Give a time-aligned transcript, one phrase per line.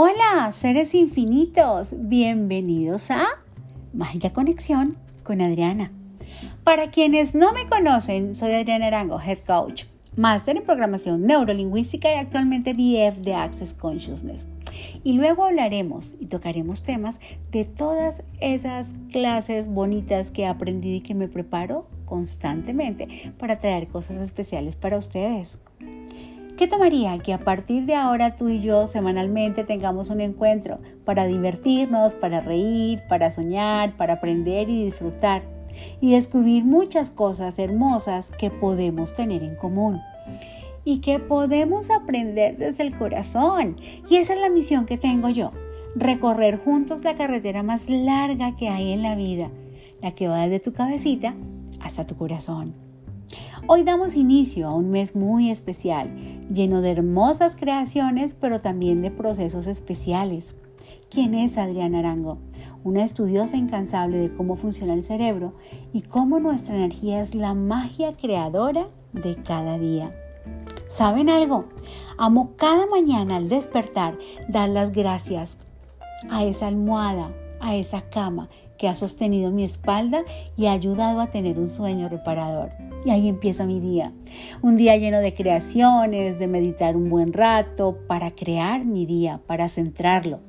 [0.00, 3.26] Hola, seres infinitos, bienvenidos a
[3.92, 5.90] Mágica Conexión con Adriana.
[6.62, 12.14] Para quienes no me conocen, soy Adriana Arango, Head Coach, Máster en Programación Neurolingüística y
[12.14, 14.46] actualmente BF de Access Consciousness.
[15.02, 17.18] Y luego hablaremos y tocaremos temas
[17.50, 23.88] de todas esas clases bonitas que he aprendido y que me preparo constantemente para traer
[23.88, 25.58] cosas especiales para ustedes.
[26.58, 31.24] ¿Qué tomaría que a partir de ahora tú y yo semanalmente tengamos un encuentro para
[31.24, 35.42] divertirnos, para reír, para soñar, para aprender y disfrutar
[36.00, 40.00] y descubrir muchas cosas hermosas que podemos tener en común?
[40.84, 43.76] y que podemos aprender desde el corazón.
[44.08, 45.52] Y esa es la misión que tengo yo,
[45.94, 49.50] recorrer juntos la carretera más larga que hay en la vida,
[50.00, 51.34] la que va desde tu cabecita
[51.80, 52.87] hasta tu corazón.
[53.66, 56.10] Hoy damos inicio a un mes muy especial,
[56.50, 60.56] lleno de hermosas creaciones, pero también de procesos especiales.
[61.10, 62.38] ¿Quién es Adriana Arango?
[62.84, 65.54] Una estudiosa incansable de cómo funciona el cerebro
[65.92, 70.14] y cómo nuestra energía es la magia creadora de cada día.
[70.88, 71.66] ¿Saben algo?
[72.16, 75.58] Amo cada mañana al despertar dar las gracias
[76.30, 78.48] a esa almohada, a esa cama
[78.78, 80.22] que ha sostenido mi espalda
[80.56, 82.70] y ha ayudado a tener un sueño reparador.
[83.04, 84.12] Y ahí empieza mi día.
[84.62, 89.68] Un día lleno de creaciones, de meditar un buen rato, para crear mi día, para
[89.68, 90.40] centrarlo.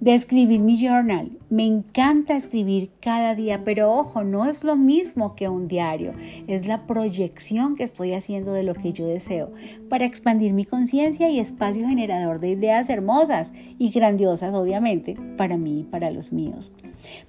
[0.00, 1.30] De escribir mi journal.
[1.50, 6.12] Me encanta escribir cada día, pero ojo, no es lo mismo que un diario.
[6.46, 9.52] Es la proyección que estoy haciendo de lo que yo deseo,
[9.88, 15.80] para expandir mi conciencia y espacio generador de ideas hermosas y grandiosas, obviamente, para mí
[15.80, 16.72] y para los míos.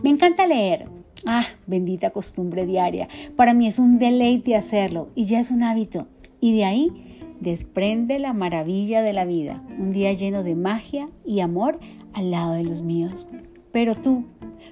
[0.04, 0.88] Me encanta leer.
[1.26, 3.10] Ah, bendita costumbre diaria.
[3.36, 6.08] Para mí es un deleite hacerlo y ya es un hábito.
[6.40, 7.09] Y de ahí
[7.40, 11.80] desprende la maravilla de la vida, un día lleno de magia y amor
[12.14, 13.28] al lado de los míos.
[13.72, 14.26] Pero tú,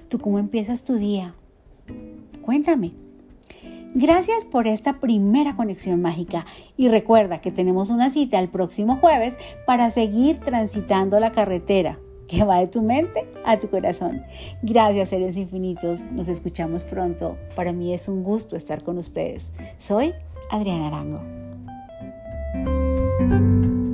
[0.08, 1.34] ¿tú cómo empiezas tu día?
[2.42, 2.92] Cuéntame.
[3.94, 6.44] Gracias por esta primera conexión mágica
[6.76, 9.34] y recuerda que tenemos una cita el próximo jueves
[9.66, 11.98] para seguir transitando la carretera
[12.28, 14.22] que va de tu mente a tu corazón.
[14.62, 17.38] Gracias seres infinitos, nos escuchamos pronto.
[17.56, 19.54] Para mí es un gusto estar con ustedes.
[19.78, 20.12] Soy
[20.50, 21.37] Adriana Arango.
[23.28, 23.87] Música